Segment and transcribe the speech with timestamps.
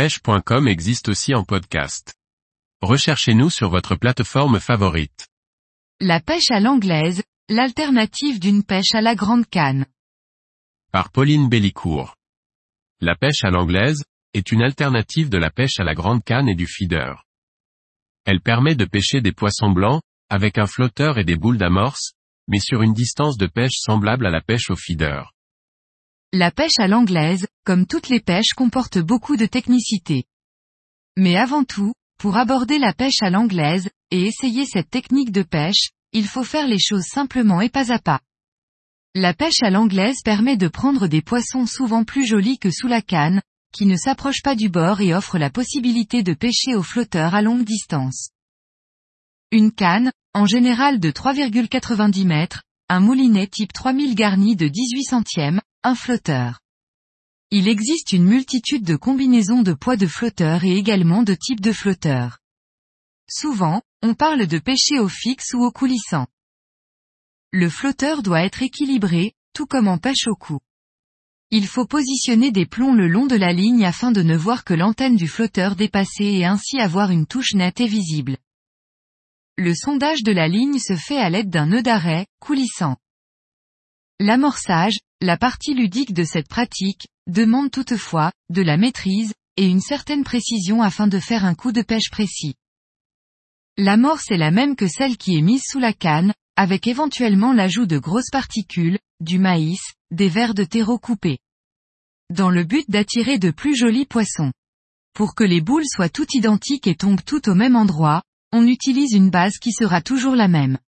[0.00, 2.14] pêche.com existe aussi en podcast.
[2.80, 5.28] Recherchez-nous sur votre plateforme favorite.
[6.00, 9.84] La pêche à l'anglaise, l'alternative d'une pêche à la grande canne.
[10.90, 12.16] Par Pauline Bellicourt.
[13.02, 14.02] La pêche à l'anglaise,
[14.32, 17.26] est une alternative de la pêche à la grande canne et du feeder.
[18.24, 22.14] Elle permet de pêcher des poissons blancs, avec un flotteur et des boules d'amorce,
[22.48, 25.34] mais sur une distance de pêche semblable à la pêche au feeder.
[26.32, 30.26] La pêche à l'anglaise, comme toutes les pêches comporte beaucoup de technicité.
[31.16, 35.90] Mais avant tout, pour aborder la pêche à l'anglaise, et essayer cette technique de pêche,
[36.12, 38.20] il faut faire les choses simplement et pas à pas.
[39.16, 43.02] La pêche à l'anglaise permet de prendre des poissons souvent plus jolis que sous la
[43.02, 47.34] canne, qui ne s'approchent pas du bord et offre la possibilité de pêcher au flotteur
[47.34, 48.30] à longue distance.
[49.50, 55.60] Une canne, en général de 3,90 mètres, un moulinet type 3000 garni de 18 centièmes,
[55.82, 56.60] un flotteur.
[57.50, 61.72] Il existe une multitude de combinaisons de poids de flotteurs et également de types de
[61.72, 62.38] flotteurs.
[63.30, 66.26] Souvent, on parle de pêcher au fixe ou au coulissant.
[67.50, 70.58] Le flotteur doit être équilibré, tout comme en pêche au cou.
[71.50, 74.74] Il faut positionner des plombs le long de la ligne afin de ne voir que
[74.74, 78.36] l'antenne du flotteur dépasser et ainsi avoir une touche nette et visible.
[79.56, 82.98] Le sondage de la ligne se fait à l'aide d'un nœud d'arrêt, coulissant.
[84.20, 90.24] L'amorçage, la partie ludique de cette pratique, demande toutefois, de la maîtrise, et une certaine
[90.24, 92.54] précision afin de faire un coup de pêche précis.
[93.76, 97.86] L'amorce est la même que celle qui est mise sous la canne, avec éventuellement l'ajout
[97.86, 101.38] de grosses particules, du maïs, des vers de terreau coupés.
[102.30, 104.52] Dans le but d'attirer de plus jolis poissons.
[105.14, 109.12] Pour que les boules soient toutes identiques et tombent toutes au même endroit, on utilise
[109.12, 110.78] une base qui sera toujours la même.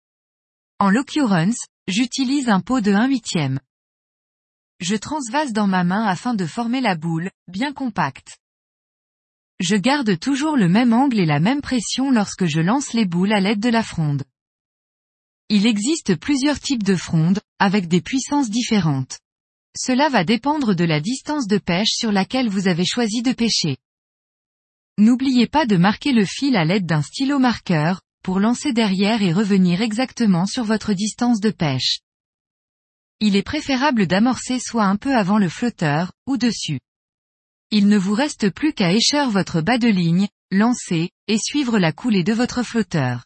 [0.78, 3.60] En l'occurrence, j'utilise un pot de 1 huitième.
[4.82, 8.38] Je transvase dans ma main afin de former la boule, bien compacte.
[9.60, 13.32] Je garde toujours le même angle et la même pression lorsque je lance les boules
[13.32, 14.24] à l'aide de la fronde.
[15.48, 19.20] Il existe plusieurs types de frondes, avec des puissances différentes.
[19.78, 23.76] Cela va dépendre de la distance de pêche sur laquelle vous avez choisi de pêcher.
[24.98, 29.32] N'oubliez pas de marquer le fil à l'aide d'un stylo marqueur, pour lancer derrière et
[29.32, 32.00] revenir exactement sur votre distance de pêche.
[33.20, 36.80] Il est préférable d'amorcer soit un peu avant le flotteur, ou dessus.
[37.70, 41.92] Il ne vous reste plus qu'à écheur votre bas de ligne, lancer, et suivre la
[41.92, 43.24] coulée de votre flotteur.